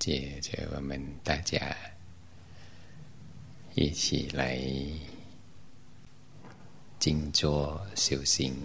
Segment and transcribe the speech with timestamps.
[0.00, 1.76] 接着我们大家
[3.74, 4.58] 一起来
[6.98, 8.56] 静坐修行。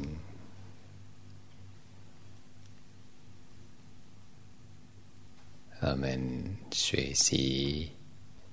[5.82, 7.92] 我们学习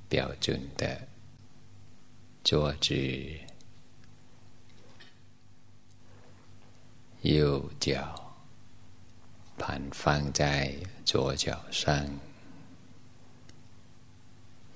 [0.08, 1.06] 标准的
[2.42, 2.94] 坐姿，
[7.22, 8.34] 右脚
[9.56, 10.74] 盘放在
[11.04, 12.04] 左脚上，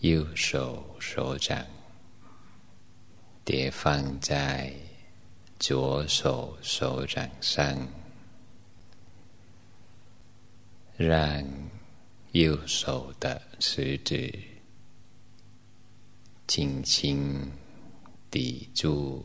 [0.01, 1.67] 右手手掌
[3.45, 4.73] 叠放在
[5.59, 7.89] 左手手掌上，
[10.97, 11.45] 让。
[12.33, 14.31] 右手的食指
[16.47, 17.51] 轻轻
[18.31, 19.25] 抵住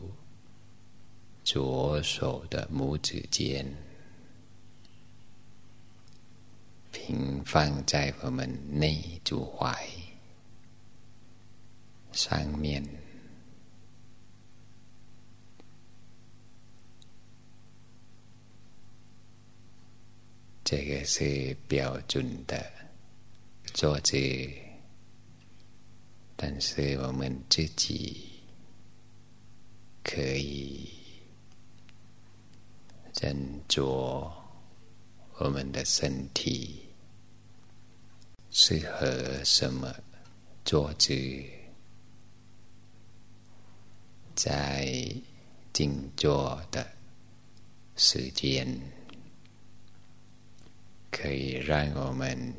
[1.44, 3.76] 左手的拇指尖，
[6.90, 9.76] 平放在我们内足踝
[12.12, 12.82] 上面。
[20.64, 22.70] 这个是标准的。
[23.74, 24.16] 坐姿，
[26.36, 28.30] 但是我们自己
[30.04, 30.90] 可以
[33.14, 33.34] 斟
[33.66, 34.30] 酌
[35.38, 36.82] 我们的身体
[38.50, 39.90] 适合什么
[40.66, 41.14] 坐姿，
[44.34, 45.14] 在
[45.72, 46.86] 静坐的
[47.96, 48.80] 时间，
[51.10, 52.52] 可以让我们。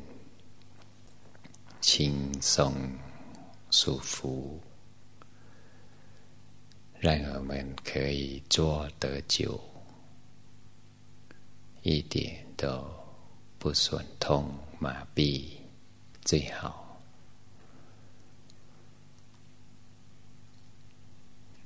[1.86, 2.72] 轻松、
[3.70, 4.58] 舒服，
[6.98, 9.60] 让我们可以坐得久，
[11.82, 12.90] 一点都
[13.58, 15.46] 不损痛麻痹，
[16.24, 16.83] 最好。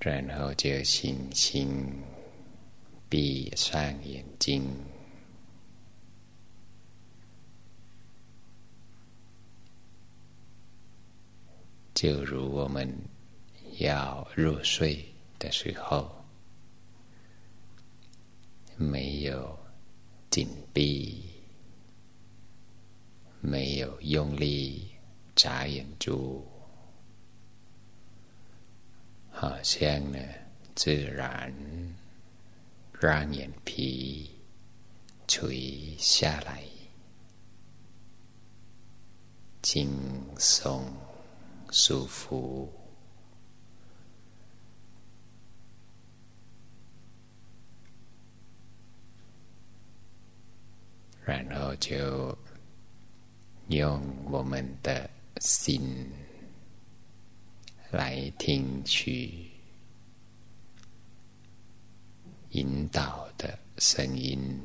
[0.00, 1.92] 然后就轻轻
[3.08, 4.62] 闭上眼睛。
[11.94, 12.88] 就如我们
[13.80, 15.04] 要入睡
[15.36, 16.08] 的时候，
[18.76, 19.58] 没有
[20.30, 21.20] 紧闭，
[23.40, 24.88] 没有用力
[25.34, 26.47] 眨眼珠，
[29.40, 30.18] 好像呢
[30.74, 31.54] 自然
[32.98, 34.28] 让眼皮
[35.28, 36.64] 垂下来，
[39.62, 39.88] 轻
[40.36, 40.84] 松。
[41.70, 42.72] 舒服，
[51.26, 52.34] 然后就
[53.68, 55.10] 用我们的
[55.40, 56.10] 心
[57.90, 59.50] 来听取
[62.50, 64.60] 引导的声音，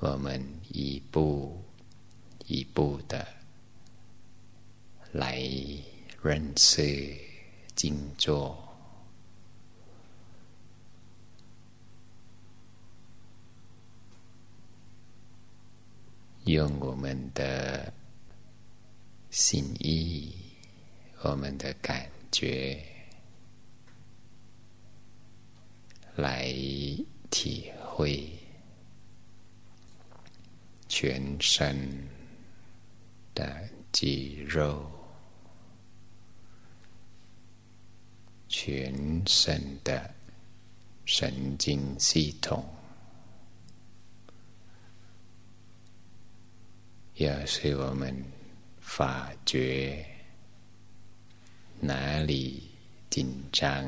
[0.00, 1.62] 我们一步
[2.46, 3.26] 一步的。
[5.12, 5.46] 来
[6.22, 7.14] 认识
[7.74, 8.56] 静坐，
[16.44, 17.92] 用我们的
[19.28, 20.34] 心意、
[21.24, 22.82] 我们的感觉
[26.16, 26.52] 来
[27.30, 28.28] 体会
[30.88, 31.76] 全身
[33.34, 34.90] 的肌肉。
[38.54, 40.14] 全身的
[41.06, 42.62] 神经系统，
[47.14, 48.14] 要是我们
[48.78, 50.04] 发觉
[51.84, 52.62] 哪里
[53.10, 53.84] 紧张，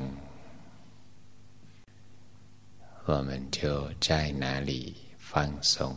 [3.04, 5.96] 我们就在哪里放松，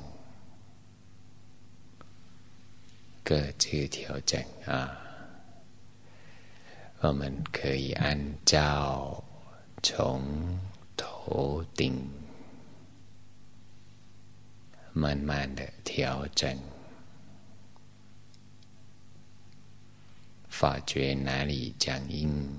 [3.23, 4.95] 各自调整啊。
[6.99, 8.15] 我们可以按
[8.45, 9.23] 照
[9.81, 10.21] 从
[10.95, 12.07] 头顶
[14.93, 16.55] 慢慢的调整，
[20.59, 22.49] 发觉哪里僵硬，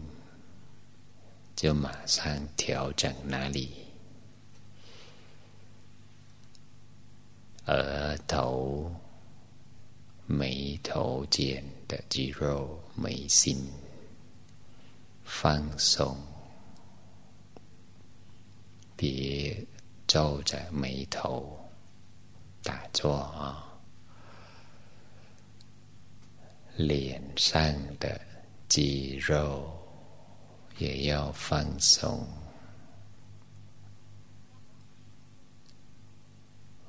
[1.56, 3.72] 就马上调整哪里。
[7.66, 8.88] 额头、
[10.26, 13.68] 眉头间的肌肉、眉心。
[15.24, 16.16] 放松，
[18.94, 19.66] 别
[20.06, 21.68] 皱着眉头
[22.62, 23.67] 打坐啊！
[26.78, 27.60] 脸上
[27.98, 28.20] 的
[28.68, 29.68] 肌肉
[30.78, 32.24] 也要放松。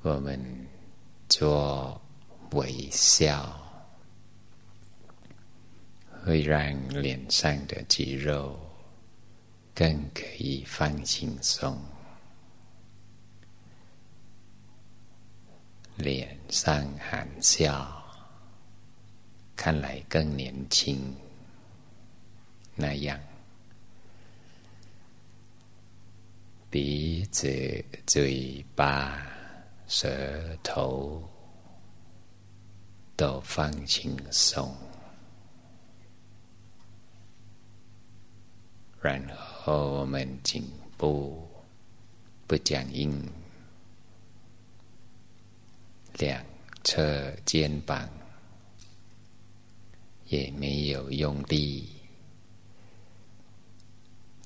[0.02, 0.40] 我们
[1.28, 2.00] 做
[2.52, 3.60] 微笑，
[6.24, 8.56] 会让脸上的肌肉
[9.74, 11.76] 更可以放轻松，
[15.96, 17.99] 脸上含笑，
[19.62, 21.14] 看来更年轻。
[22.74, 23.20] 那样，
[26.70, 29.22] 鼻子、嘴巴。
[29.86, 31.20] 舌头
[33.16, 34.72] 都放轻松，
[39.00, 40.64] 然后我们颈
[40.96, 41.44] 部
[42.46, 43.28] 不僵硬，
[46.18, 46.40] 两
[46.84, 48.08] 侧肩膀
[50.30, 51.86] 也没有用力，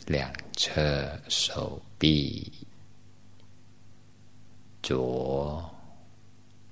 [0.06, 2.50] 两侧手臂。
[4.82, 5.74] 左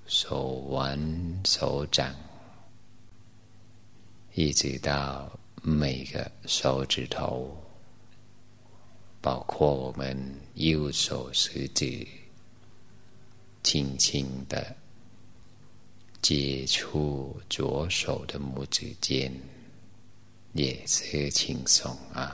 [0.07, 2.15] 手腕、手掌，
[4.35, 5.31] 一直到
[5.63, 7.57] 每个手指头，
[9.23, 10.15] 包括我们
[10.55, 12.07] 右手食指，
[13.63, 14.77] 轻轻的
[16.23, 19.33] 接触左手的拇指尖，
[20.53, 22.33] 也是轻松啊，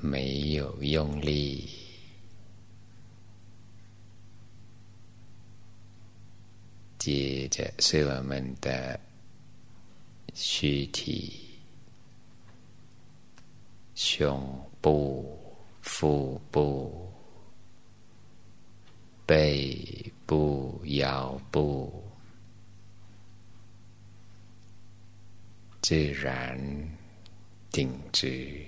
[0.00, 1.68] 没有用力。
[6.98, 8.98] 接着是我们的
[10.34, 11.38] 躯体、
[13.94, 15.38] 胸部、
[15.82, 17.05] 腹部、
[19.26, 22.04] 背部、腰部，
[25.82, 26.56] 自然
[27.72, 28.64] 挺直，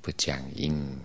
[0.00, 0.98] 不僵硬。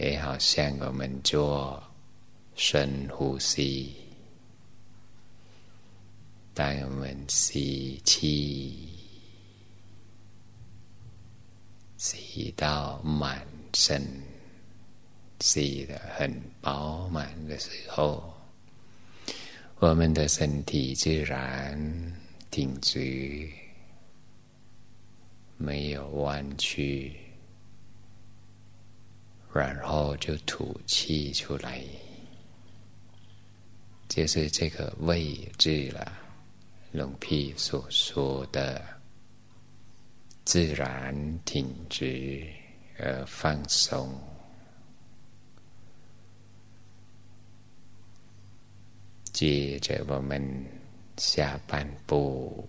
[0.00, 1.82] 也好像我们做
[2.54, 3.94] 深呼吸，
[6.54, 8.88] 当我们吸气，
[11.96, 13.44] 吸到满
[13.74, 14.02] 身，
[15.40, 18.34] 吸得很饱满的时候，
[19.78, 21.78] 我们的身体自然
[22.50, 23.48] 挺直，
[25.56, 27.16] 没有弯曲。
[29.50, 31.82] 然后就吐气出来，
[34.08, 36.12] 就是这个位置了。
[36.92, 38.84] 龙皮所说的
[40.44, 42.46] 自然挺直
[42.98, 44.12] 而放松，
[49.32, 50.42] 接着我们
[51.16, 52.68] 下半部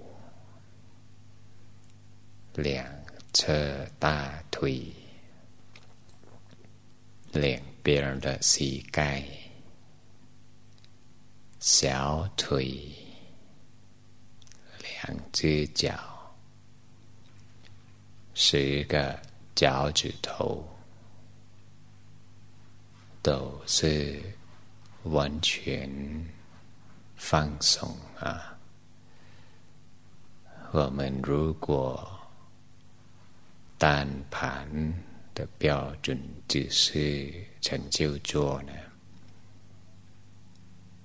[2.55, 2.85] 两
[3.33, 4.91] 侧大腿。
[7.31, 9.23] 两边的膝盖、
[11.59, 12.91] 小腿、
[14.81, 15.93] 两只脚、
[18.33, 19.15] 十个
[19.59, 20.65] 脚趾头，
[23.21, 24.17] 都是
[25.03, 25.91] 完全
[27.17, 28.57] 放松啊！
[30.71, 32.09] 我们如果
[33.77, 34.65] 单盘。
[35.35, 36.19] 的标准
[36.49, 38.73] 只是成就做呢，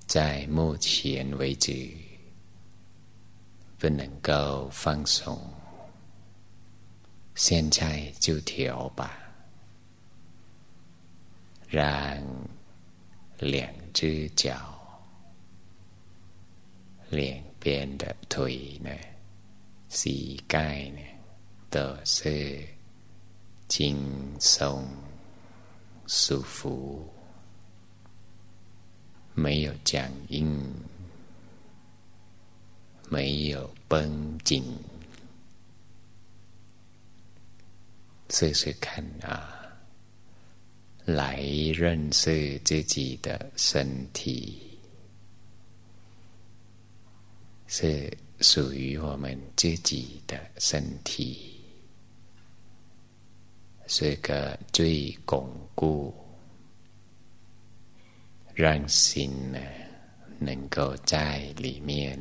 [0.09, 1.89] 在目前为止
[3.79, 5.39] 不能够放松，
[7.35, 9.19] 现在就调吧，
[11.69, 11.83] 让
[13.39, 14.57] 两只脚、
[17.11, 18.91] 两边的腿呢、
[19.89, 21.01] 膝盖呢，
[21.71, 22.67] 都是。
[23.67, 23.97] 轻
[24.39, 24.87] 松、
[26.07, 27.09] 舒服，
[29.33, 30.63] 没有僵硬，
[33.09, 34.63] 没有绷紧。
[38.37, 39.65] 试试看啊，
[41.05, 41.41] 来
[41.73, 44.77] 认识自己的身体，
[47.69, 51.61] 是属于我们自己的身体。
[53.87, 56.13] 是个最巩固，
[58.53, 59.61] 让心呢
[60.41, 62.21] 能够在里面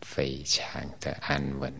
[0.00, 1.70] 非常的安稳，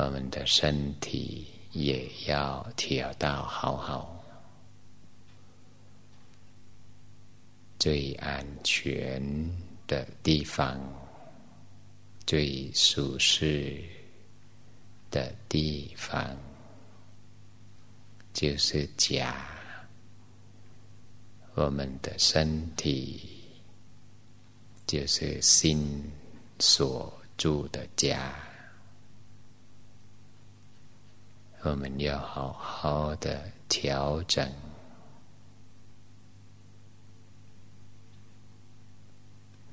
[0.00, 4.24] 我们的身体也要调到好好，
[7.80, 9.20] 最安全
[9.88, 10.78] 的地方，
[12.24, 13.82] 最舒适
[15.10, 16.24] 的地方，
[18.32, 19.34] 就是家，
[21.56, 23.20] 我们的身体，
[24.86, 26.08] 就是心
[26.60, 28.32] 所住的家。
[31.67, 34.49] 我们要好好的调整。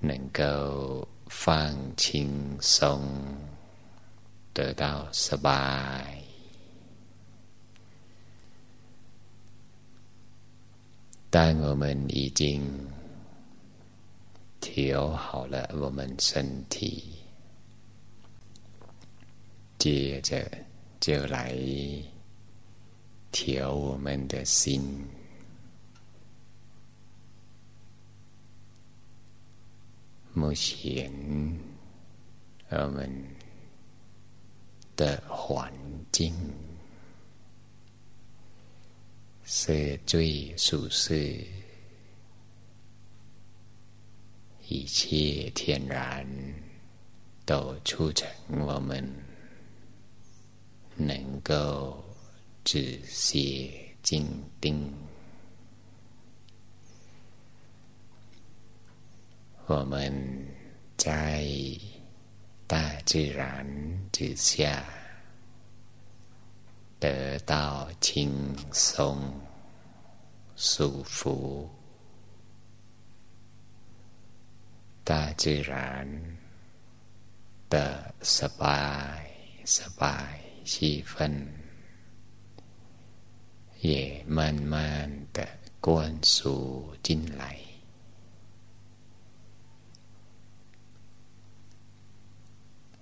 [0.03, 3.03] 能够放轻松，
[4.55, 6.15] 得到สบาย。
[11.29, 12.63] 当我们已经
[14.59, 17.23] 调好了我们身体，
[19.79, 20.51] 接着
[21.06, 21.56] 就来
[23.32, 25.06] 调我们的心。
[30.34, 31.14] 目前，
[32.72, 33.08] 我们
[34.96, 35.72] 的环
[36.12, 36.34] 境
[39.44, 41.46] 是最舒适，
[44.68, 46.26] 一切天然
[47.46, 49.08] 都促成我们
[50.97, 52.03] 能够
[52.65, 53.71] 止歇
[54.03, 54.27] 静
[54.61, 54.93] 定。
[59.67, 60.13] 我们
[60.97, 61.47] 在
[62.67, 63.65] 大自然
[64.13, 64.85] 之下
[66.99, 69.19] 得到轻松、
[70.57, 71.71] 舒服，
[75.05, 76.07] 大自然
[77.69, 79.25] 的สบาย
[79.65, 81.32] สบาย 气氛
[83.82, 85.48] 也慢慢的
[85.80, 87.58] 灌输进来。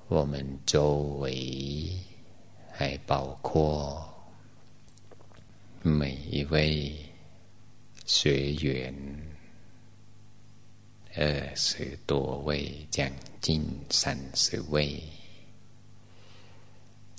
[0.09, 1.89] 我们周围
[2.71, 4.07] 还包括
[5.81, 6.93] 每一位
[8.05, 8.93] 学员，
[11.15, 13.09] 二十多位，将
[13.41, 15.01] 近三十位，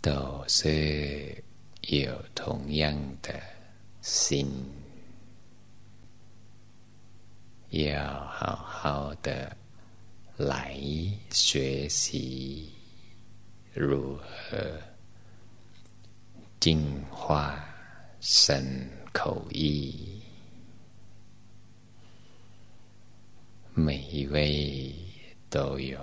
[0.05, 1.43] 都是
[1.89, 3.41] 有同样的
[4.03, 4.47] 心，
[7.71, 9.57] 要好好的
[10.37, 10.79] 来
[11.31, 12.71] 学习。
[13.73, 14.79] 如何
[16.61, 17.65] 净化
[18.21, 20.21] 身口意？
[23.73, 24.95] 每一位
[25.49, 25.99] 都有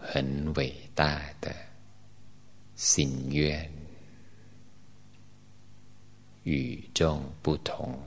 [0.00, 1.54] 很伟大的
[2.76, 3.70] 心愿，
[6.42, 7.98] 与众不同，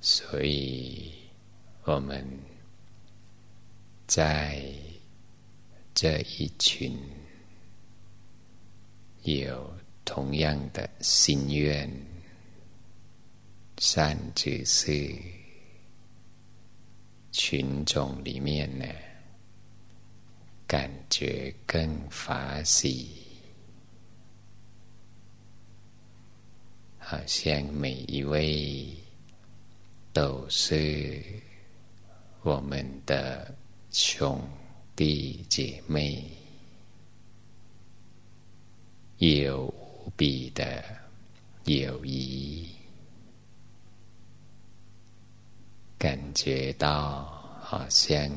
[0.00, 1.12] 所以
[1.84, 2.26] 我们
[4.06, 4.62] 在。
[5.96, 6.98] 这一群
[9.22, 9.72] 有
[10.04, 11.88] 同样的心愿、
[13.78, 15.16] 善知识
[17.30, 18.84] 群众里面呢，
[20.74, 23.08] 感觉更发喜，
[26.98, 28.84] 好像每一位
[30.12, 31.22] 都是
[32.42, 33.54] 我们的
[33.92, 34.36] 兄。
[34.96, 36.28] 弟姐妹
[39.18, 40.84] 有无比的
[41.66, 42.68] 友谊，
[45.96, 47.22] 感觉到
[47.60, 48.28] 好像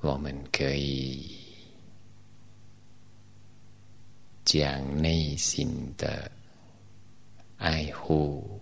[0.00, 1.36] 我们可以
[4.44, 6.30] 将内心的
[7.58, 8.60] 爱护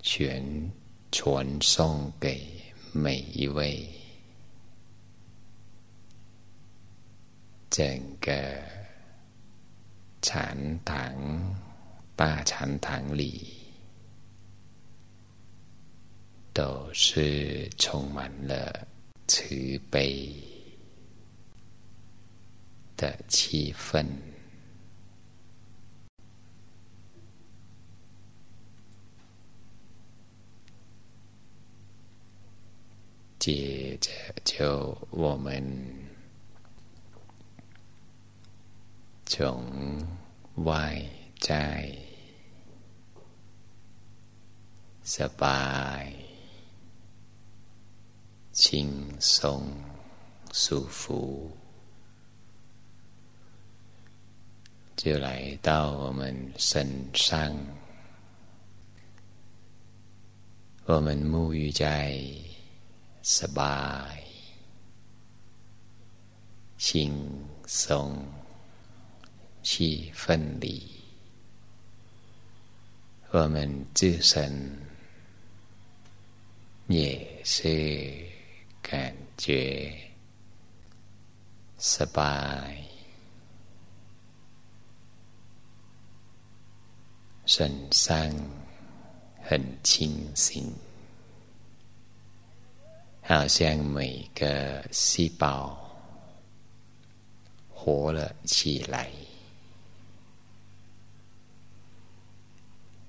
[0.00, 0.70] 全
[1.10, 2.62] 传送给。
[2.94, 3.88] 每一位，
[7.70, 8.62] 整个
[10.20, 11.56] 禅堂、
[12.14, 13.46] 大禅堂里，
[16.52, 18.86] 都是充满了
[19.31, 20.33] 慈悲
[22.95, 24.05] 的气氛。
[33.39, 34.11] 接着，
[34.43, 35.63] 就我们
[39.25, 40.05] 从
[40.55, 41.01] 外
[41.39, 41.95] 在
[45.05, 46.20] สบาย
[48.51, 49.71] 轻松
[50.51, 51.55] 舒服，
[54.95, 57.55] 就来到我们身上，
[60.85, 62.19] 我们沐浴在
[63.23, 64.23] สบาย
[66.77, 68.25] 轻松
[69.61, 70.89] 气氛里，
[73.31, 74.79] 我们自身
[76.87, 78.25] 也是
[78.81, 79.93] 感觉
[81.77, 82.35] สบา
[82.71, 82.73] ย
[87.45, 88.31] 身上
[89.41, 90.73] 很清醒，
[93.21, 95.77] 好像每个细胞
[97.69, 99.09] 活了起来，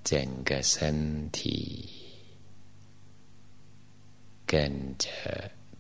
[0.05, 1.89] 整个身体
[4.47, 5.09] 跟着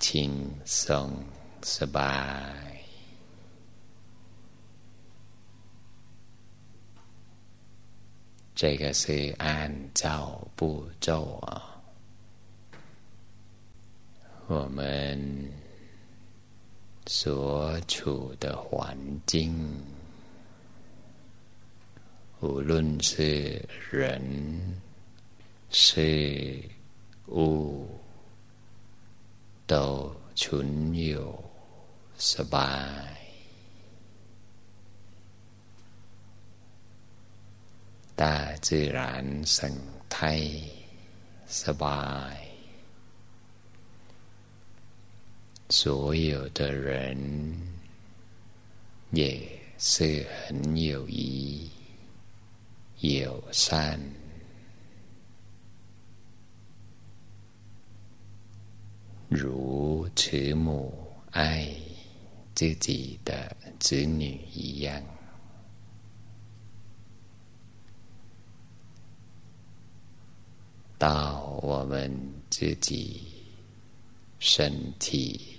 [0.02, 1.10] 轻松、
[1.62, 2.78] สบาย
[8.54, 11.80] 这个是按照步骤啊，
[14.48, 15.48] 我们
[17.06, 19.54] 所处的环境，
[22.40, 24.80] 无论是人、
[25.70, 26.60] 事
[27.28, 27.86] 物，
[29.66, 31.38] 都存有
[32.18, 32.68] สบา
[33.14, 33.18] ย
[38.16, 39.70] 大自然生
[40.08, 40.40] 态
[41.46, 42.36] สบาย，
[45.70, 47.16] 所有的人
[49.12, 51.70] 也是很有谊、
[53.00, 54.00] 友善，
[59.33, 61.67] 如慈母爱
[62.53, 65.01] 自己的子女一样。
[70.97, 72.09] 到我们
[72.49, 73.21] 自己
[74.39, 75.57] 身体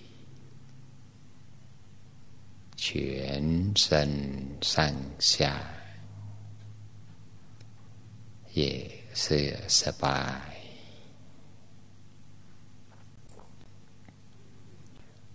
[2.76, 4.08] 全身
[4.62, 5.60] 上下
[8.54, 10.53] 也是สบ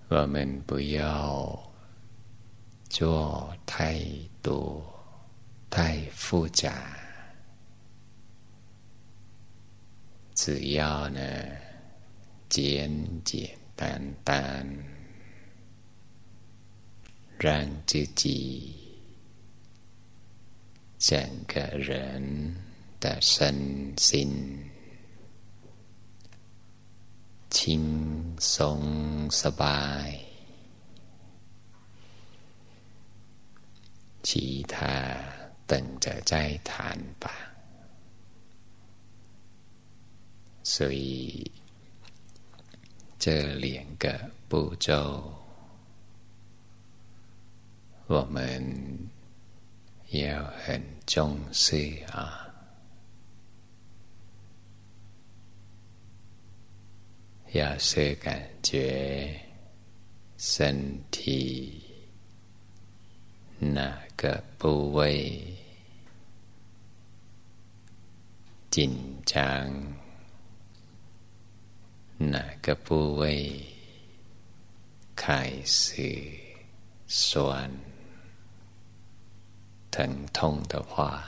[0.10, 1.72] 我们不要
[2.90, 4.04] 做太
[4.42, 4.84] 多、
[5.70, 6.98] 太复杂。
[10.34, 11.20] 只要呢，
[12.50, 12.92] 简
[13.24, 14.68] 简单单，
[17.38, 18.76] 让自己
[20.98, 22.56] 整个人
[23.00, 24.69] 的身心
[27.51, 30.19] 轻松、สบาย，
[34.23, 35.17] 其他
[35.67, 37.31] 等着再谈吧。
[40.63, 41.51] 所以，
[43.19, 45.33] 这两个步骤，
[48.07, 49.09] 我们
[50.11, 52.48] 要很重视啊！
[57.54, 59.40] 要是感觉
[60.38, 61.82] 身体
[63.58, 65.42] 哪个部位
[68.70, 69.72] 紧张。
[72.22, 73.66] 哪个部位
[75.16, 76.22] 开始
[77.08, 77.72] 酸、
[79.90, 81.24] 疼痛的话，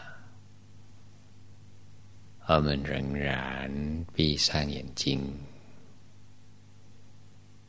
[2.45, 3.71] 我们仍然
[4.13, 5.33] 闭上眼睛，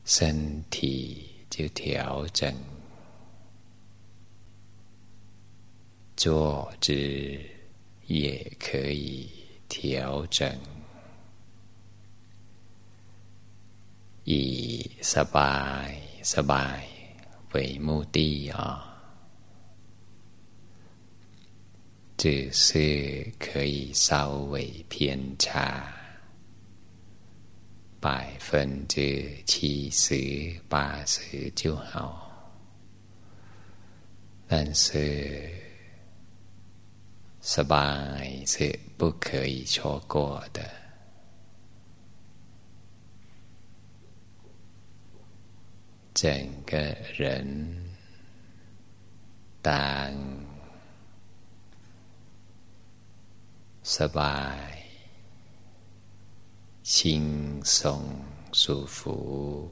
[0.04, 2.54] 身体就调整，
[6.16, 6.94] 坐姿
[8.06, 9.30] 也可以
[9.68, 10.58] 调整。
[14.24, 16.84] 以สบายสบาย
[17.52, 18.84] 为目的啊，
[22.18, 25.82] 只是可以稍微偏差
[28.02, 32.52] 百分之七十八十就好，
[34.46, 35.50] 但是
[37.42, 40.62] สบาย是不可以错过的。
[46.14, 47.44] 整个人
[49.62, 50.12] 当
[53.84, 54.81] สบาย
[56.83, 58.03] 轻松
[58.51, 59.71] 舒服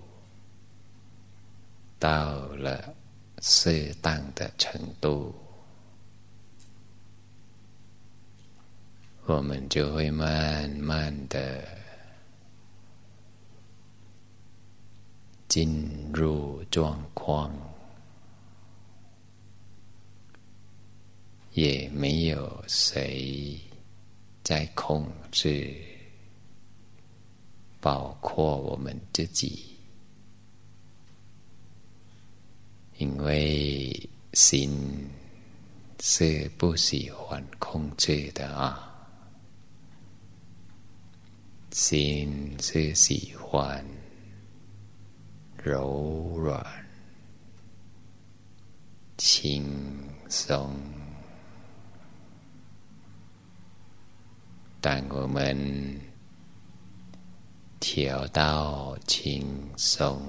[1.99, 2.95] 到了
[3.41, 5.35] 适当的程度
[9.25, 11.67] 我们就会慢慢的
[15.49, 17.53] 进入状况
[21.51, 23.59] 也没有谁
[24.41, 25.90] 在控制
[27.81, 29.67] 包括我们自己。
[32.97, 35.09] 因为心
[35.99, 38.93] 是不喜欢控制的啊，
[41.71, 43.83] 心是喜欢
[45.63, 46.63] 柔软、
[49.17, 50.75] 轻松。
[54.79, 55.99] 但我们
[57.81, 60.21] 调到轻松。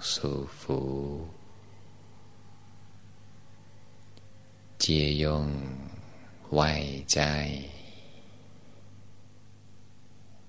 [0.00, 1.28] 舒服，
[4.78, 5.46] 借用
[6.52, 7.52] 外在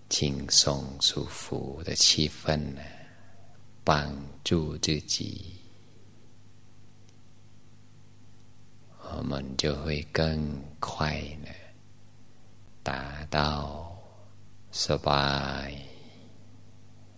[0.08, 2.82] 轻松舒服的气氛呢，
[3.84, 5.54] 帮助自己，
[9.14, 11.50] 我们就会更快呢，
[12.82, 13.91] 达到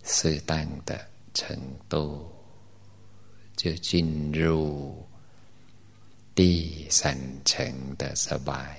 [0.03, 1.09] 适当的。
[1.31, 2.27] 程度
[3.55, 5.07] 就进入
[6.33, 8.77] 第三层的สบาย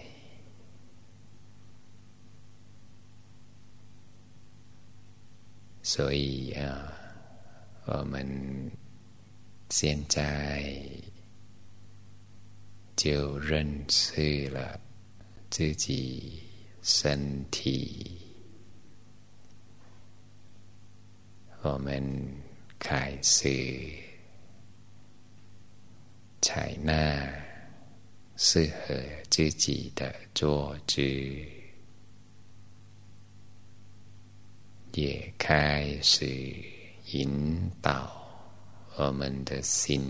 [5.83, 6.92] 所以啊，
[7.87, 8.70] 我们
[9.70, 10.75] 现在
[12.96, 14.79] 就认识了
[15.49, 16.42] 自己
[16.83, 18.20] 身体，
[21.65, 22.45] 我们。
[22.78, 23.47] 开始
[26.39, 26.93] 采纳
[28.36, 28.95] 适合
[29.32, 31.01] 自己的坐姿，
[34.93, 36.28] 也开始
[37.13, 38.12] 引导
[38.97, 40.01] 我们的心，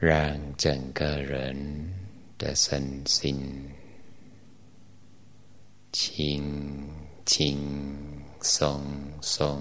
[0.00, 1.94] 让整个人
[2.36, 3.70] 的身心
[5.96, 6.86] 轻。
[7.26, 8.80] 轻松
[9.20, 9.60] 松、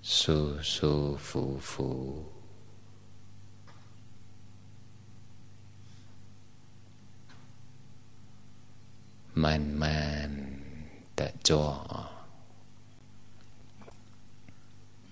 [0.00, 2.24] 舒舒服服，
[9.34, 10.30] 慢慢
[11.16, 11.84] 的做，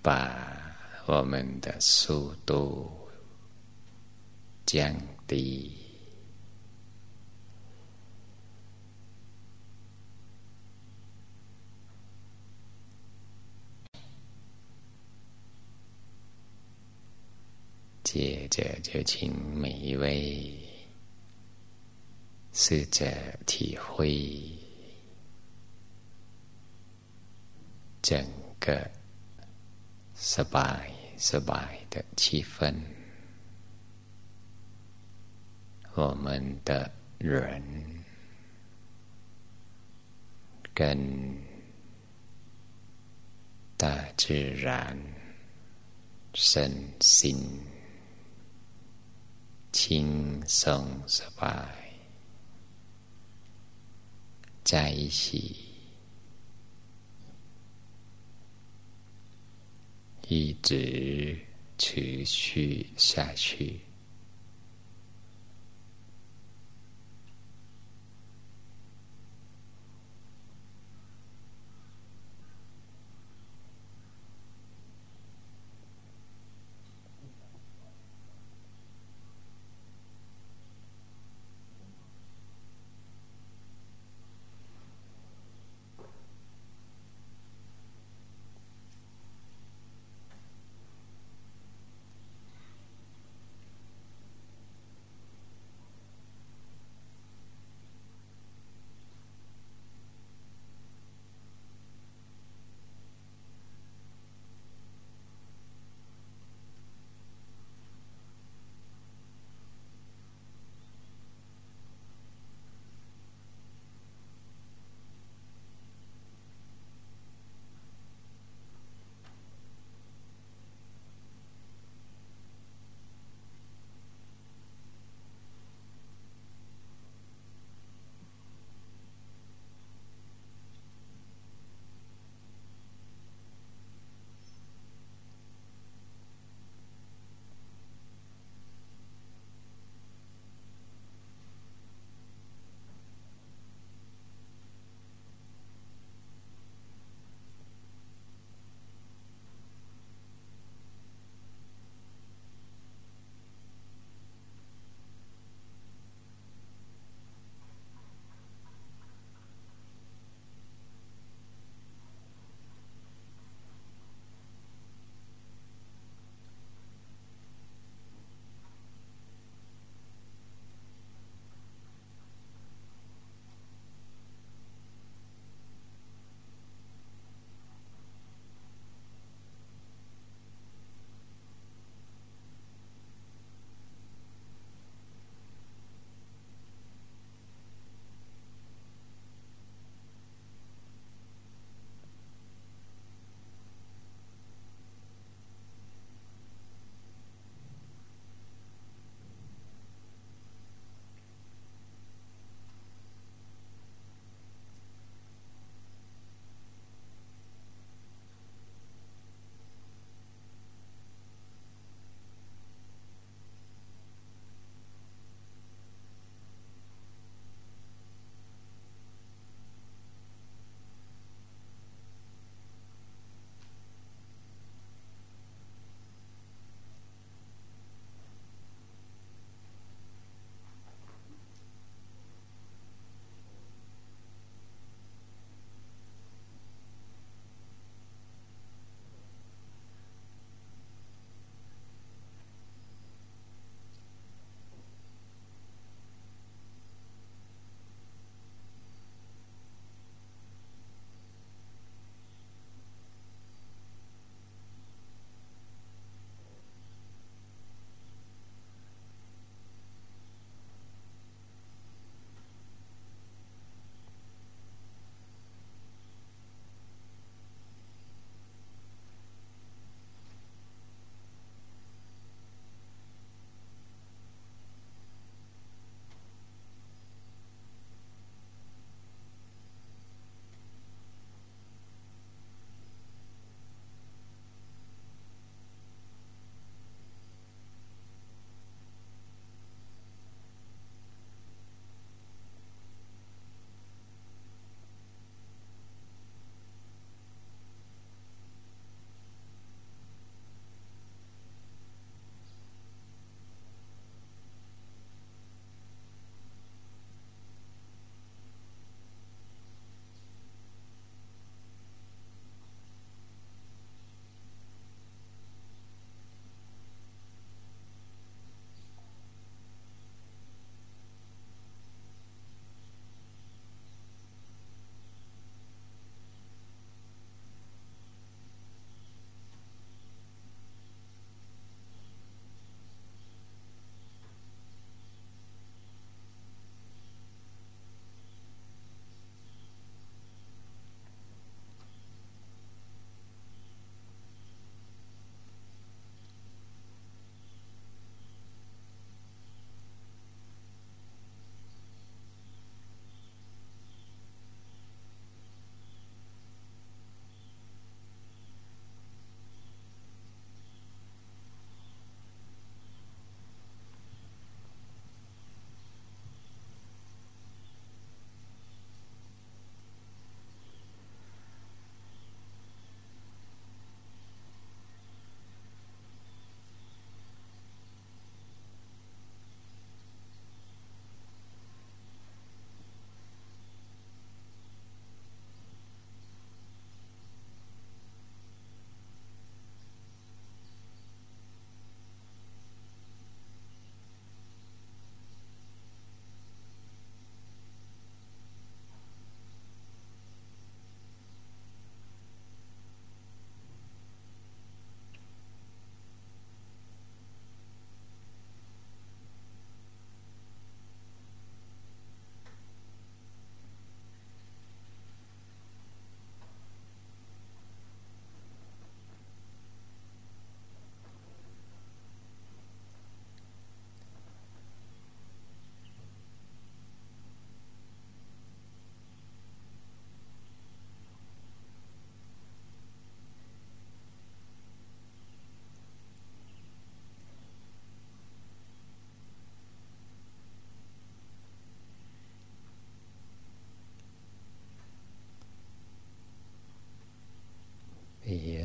[0.00, 0.30] 把
[1.06, 2.88] 我们的速度
[4.64, 5.85] 降低。
[18.15, 20.53] 接着就请每一位
[22.51, 23.05] 试着
[23.45, 24.51] 体会
[28.01, 28.25] 整
[28.59, 28.89] 个
[30.15, 32.73] สบายสบาย的气氛，
[35.93, 37.61] 我们的人
[40.73, 41.37] 跟
[43.77, 44.97] 大自然
[46.33, 47.37] 身心。
[49.75, 51.91] 轻松、สบาย，
[54.63, 55.55] 在一起，
[60.27, 61.37] 一直
[61.77, 63.79] 持续下去。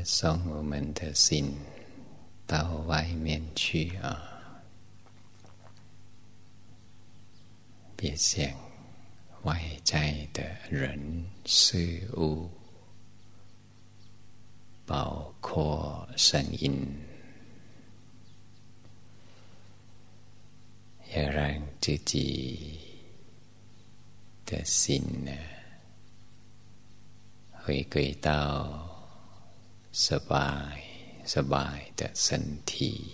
[0.04, 1.54] 送我们的心
[2.46, 4.28] 到外面去啊！
[7.96, 8.44] 别想
[9.42, 12.50] 外在的人事物，
[14.84, 16.84] 包括声音，
[21.14, 22.80] 要让自己
[24.44, 25.32] 的心呢，
[27.64, 28.91] 回归到。
[29.91, 30.77] สบาย
[31.25, 33.11] สบาย的身体，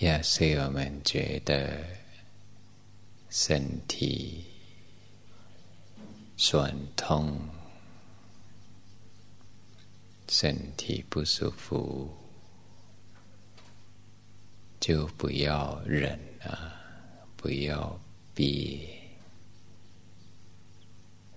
[0.00, 1.82] 要是我们觉得
[3.30, 4.44] 身体
[6.36, 7.48] 酸痛、
[10.28, 12.10] 身体不舒服，
[14.78, 16.74] 就不要忍啊，
[17.36, 17.98] 不要
[18.34, 18.97] 憋。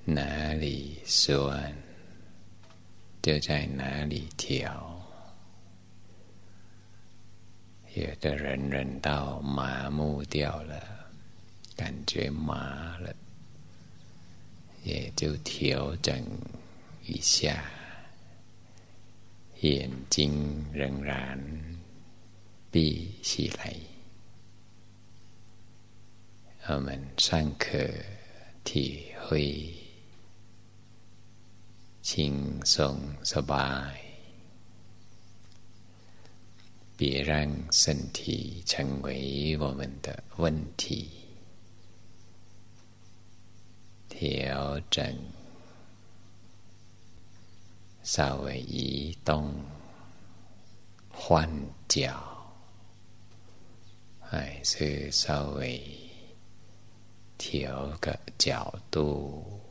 [0.05, 1.73] 哪里酸，
[3.23, 5.01] 就在哪里调。
[7.95, 10.83] 有的人忍到麻木掉了，
[11.77, 13.15] 感觉麻了，
[14.83, 16.21] 也就调整
[17.07, 17.65] 一下。
[19.61, 21.39] 眼睛仍然
[22.73, 23.73] 闭起来，
[26.67, 27.79] 我们尚可
[28.65, 29.73] 体会。
[32.02, 33.98] 轻松สบาย
[36.98, 41.08] 别让身体成为我们的问题，
[44.10, 45.16] 调整，
[48.04, 49.54] 稍微移动，
[51.12, 51.48] 换
[51.88, 52.16] 脚，
[54.20, 55.80] 还是稍微
[57.38, 59.62] 调个角度。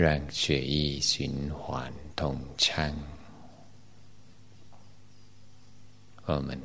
[0.00, 2.90] 让血液循环通畅，
[6.24, 6.58] 我们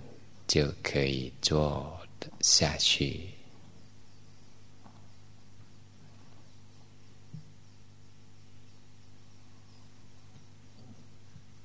[0.48, 2.00] 就可以做
[2.40, 3.28] 下去。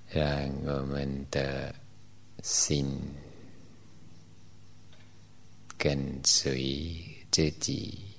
[0.08, 0.26] 让
[0.64, 1.72] 我们的
[2.42, 3.00] 心
[5.78, 8.09] 跟随自己。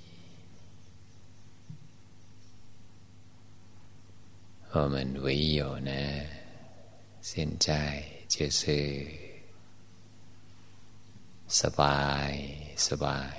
[4.72, 5.90] 我们唯有呢，
[7.22, 9.06] 现在就是
[11.48, 12.32] สบาย
[12.76, 13.36] สบาย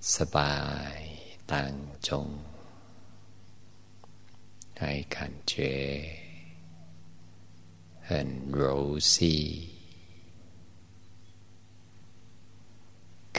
[0.00, 0.54] สบา
[0.94, 0.98] ย
[1.46, 1.52] 当
[2.00, 2.12] 中，
[4.78, 5.52] ให้感觉
[8.02, 9.77] 很柔细。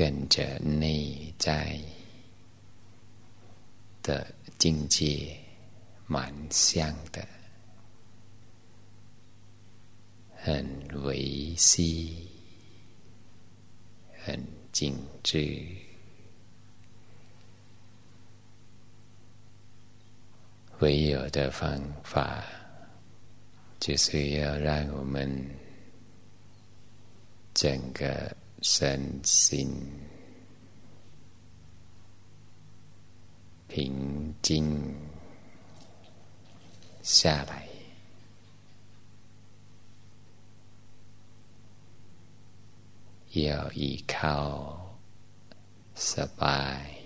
[0.01, 1.79] 跟着内在
[4.03, 5.37] 的境界
[6.07, 7.23] 蛮像的，
[10.35, 10.67] 很
[11.03, 12.27] 维系，
[14.25, 15.63] 很精致。
[20.79, 22.43] 唯有的方法，
[23.79, 25.31] 就是要让我们
[27.53, 28.35] 整个。
[28.61, 30.01] zijn zin.
[33.68, 34.94] Ping Jing.
[37.03, 37.68] Xa lại.
[43.33, 44.99] Yêu y khao.
[45.94, 47.01] Sa bài.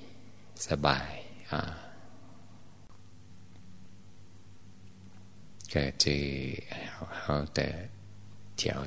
[5.74, 6.16] ก็จะ
[7.20, 7.68] เอาแต่
[8.56, 8.80] เที่ยว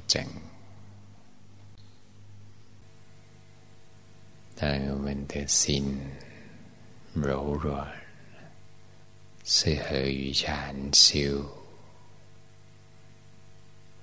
[4.98, 6.00] 们的心
[7.14, 7.88] 柔软，
[9.44, 11.46] 适合于禅修，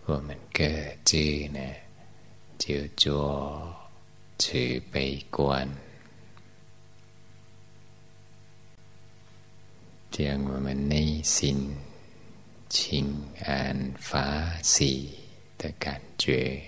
[0.05, 0.65] 我们各
[1.05, 1.17] 自
[1.49, 1.61] 呢
[2.57, 3.75] 就做
[4.39, 5.69] 慈悲观，
[10.13, 11.75] 将我们内心
[12.69, 13.13] 清
[13.45, 15.11] 安法喜
[15.59, 16.63] 的感觉，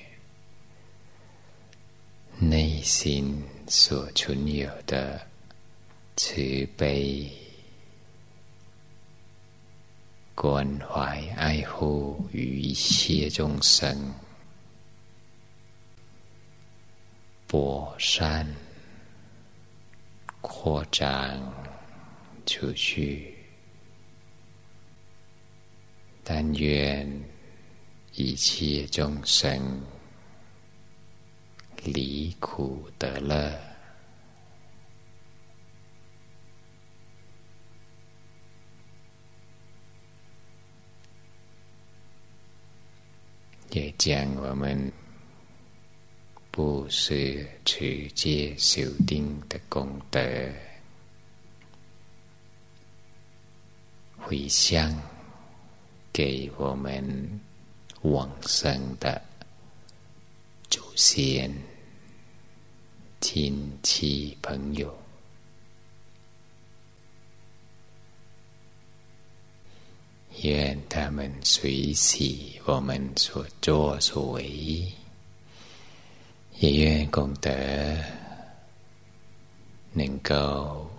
[2.41, 3.41] 内心。
[3.69, 5.21] 所存有的
[6.15, 7.29] 慈悲、
[10.37, 14.15] 关怀、爱护于一切众生，
[17.49, 18.47] 播善、
[20.41, 21.53] 扩张
[22.47, 23.35] 出去。
[26.23, 27.09] 但愿
[28.15, 29.81] 一切众生
[31.87, 33.77] 离苦得乐。
[43.77, 44.91] 也将我们
[46.51, 50.19] 布施、持戒、修定的功德
[54.17, 54.91] 回向
[56.11, 57.41] 给我们
[58.01, 59.21] 往生的
[60.71, 61.53] 祖先、
[63.39, 64.99] 亲戚、朋友。
[70.41, 74.91] 愿他们随喜我们所作所为，
[76.61, 77.51] 也愿功德
[79.93, 80.91] 能够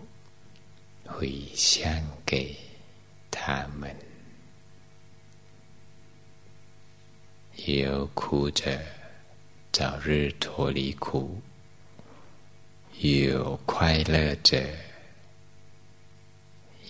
[1.07, 1.91] 回向
[2.23, 2.55] 给
[3.31, 3.91] 他们。
[7.65, 8.79] 有苦者
[9.71, 11.41] 早日脱离苦，
[12.99, 14.61] 有快乐者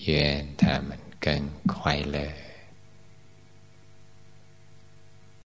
[0.05, 0.97] 愿他们。
[1.19, 2.46] 更快乐。